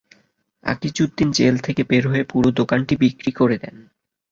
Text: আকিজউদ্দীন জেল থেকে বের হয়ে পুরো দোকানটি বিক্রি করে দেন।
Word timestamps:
আকিজউদ্দীন 0.63 1.29
জেল 1.31 1.55
থেকে 1.57 1.81
বের 1.83 2.03
হয়ে 2.07 2.23
পুরো 2.23 2.49
দোকানটি 2.51 2.93
বিক্রি 2.95 3.31
করে 3.31 3.55
দেন। 3.57 3.75